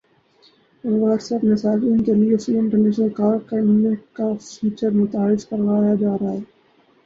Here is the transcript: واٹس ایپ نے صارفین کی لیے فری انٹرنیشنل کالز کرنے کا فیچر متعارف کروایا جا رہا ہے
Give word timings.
واٹس 0.83 1.31
ایپ 1.31 1.43
نے 1.43 1.55
صارفین 1.55 1.99
کی 2.05 2.13
لیے 2.13 2.37
فری 2.37 2.57
انٹرنیشنل 2.57 3.09
کالز 3.17 3.41
کرنے 3.49 3.89
کا 4.13 4.27
فیچر 4.49 4.91
متعارف 4.95 5.49
کروایا 5.49 5.93
جا 5.95 6.13
رہا 6.13 6.31
ہے 6.31 6.39